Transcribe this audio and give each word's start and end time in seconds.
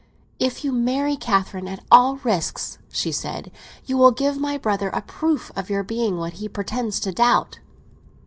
"If 0.39 0.63
you 0.65 0.71
marry 0.71 1.15
Catherine 1.15 1.67
at 1.67 1.83
all 1.91 2.15
risks" 2.23 2.79
she 2.91 3.11
said, 3.11 3.51
"you 3.85 3.99
will 3.99 4.09
give 4.09 4.35
my 4.35 4.57
brother 4.57 4.89
a 4.89 5.03
proof 5.03 5.51
of 5.55 5.69
your 5.69 5.83
being 5.83 6.17
what 6.17 6.33
he 6.41 6.49
pretends 6.49 6.99
to 7.01 7.11
doubt." 7.11 7.59